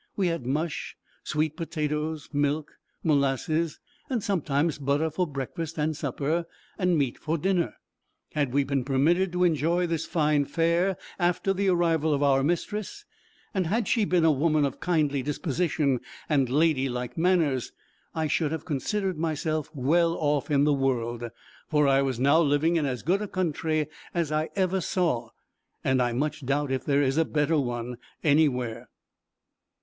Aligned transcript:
We 0.15 0.29
had 0.29 0.47
mush, 0.47 0.97
sweet 1.23 1.55
potatoes, 1.55 2.27
milk, 2.33 2.71
molasses, 3.03 3.79
and 4.09 4.23
sometimes 4.23 4.79
butter 4.79 5.11
for 5.11 5.27
breakfast 5.27 5.77
and 5.77 5.95
supper, 5.95 6.47
and 6.79 6.97
meat 6.97 7.19
for 7.19 7.37
dinner. 7.37 7.75
Had 8.33 8.51
we 8.51 8.63
been 8.63 8.83
permitted 8.83 9.31
to 9.33 9.43
enjoy 9.43 9.85
this 9.85 10.07
fine 10.07 10.45
fare 10.45 10.97
after 11.19 11.53
the 11.53 11.67
arrival 11.69 12.15
of 12.15 12.23
our 12.23 12.41
mistress, 12.41 13.05
and 13.53 13.67
had 13.67 13.87
she 13.87 14.03
been 14.03 14.25
a 14.25 14.31
woman 14.31 14.65
of 14.65 14.79
kindly 14.79 15.21
disposition 15.21 15.99
and 16.27 16.49
lady 16.49 16.89
like 16.89 17.15
manners, 17.15 17.71
I 18.15 18.25
should 18.25 18.51
have 18.51 18.65
considered 18.65 19.19
myself 19.19 19.69
well 19.71 20.15
off 20.15 20.49
in 20.49 20.63
the 20.63 20.73
world; 20.73 21.29
for 21.67 21.87
I 21.87 22.01
was 22.01 22.19
now 22.19 22.41
living 22.41 22.75
in 22.75 22.87
as 22.87 23.03
good 23.03 23.21
a 23.21 23.27
country 23.27 23.87
as 24.15 24.31
I 24.31 24.49
ever 24.55 24.81
saw, 24.81 25.29
and 25.83 26.01
I 26.01 26.11
much 26.11 26.43
doubt 26.43 26.71
if 26.71 26.83
there 26.85 27.03
is 27.03 27.17
a 27.17 27.23
better 27.23 27.59
one 27.59 27.97
any 28.23 28.49
where. 28.49 28.89